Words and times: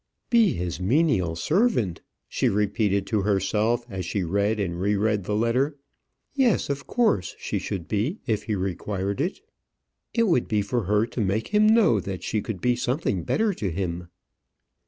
"Be 0.31 0.53
his 0.53 0.79
menial 0.79 1.35
servant!" 1.35 2.01
she 2.27 2.49
repeated 2.49 3.05
to 3.05 3.21
herself, 3.21 3.85
as 3.87 4.03
she 4.03 4.23
read 4.23 4.59
and 4.59 4.81
re 4.81 4.95
read 4.95 5.25
the 5.25 5.35
letter. 5.35 5.77
"Yes; 6.33 6.71
of 6.71 6.87
course 6.87 7.35
she 7.37 7.59
should 7.59 7.85
if 8.25 8.45
he 8.45 8.55
required 8.55 9.21
it. 9.21 9.41
It 10.15 10.23
would 10.23 10.47
be 10.47 10.63
for 10.63 10.85
her 10.85 11.05
to 11.05 11.21
make 11.21 11.49
him 11.49 11.67
know 11.67 11.99
that 11.99 12.23
she 12.23 12.41
could 12.41 12.61
be 12.61 12.75
something 12.75 13.21
better 13.21 13.53
to 13.53 13.69
him!" 13.69 14.07